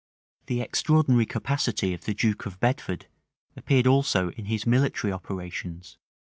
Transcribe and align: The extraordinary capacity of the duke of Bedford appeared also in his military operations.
The 0.47 0.61
extraordinary 0.61 1.27
capacity 1.27 1.93
of 1.93 2.05
the 2.05 2.15
duke 2.15 2.47
of 2.47 2.59
Bedford 2.59 3.05
appeared 3.55 3.85
also 3.85 4.31
in 4.31 4.45
his 4.45 4.65
military 4.65 5.13
operations. 5.13 5.99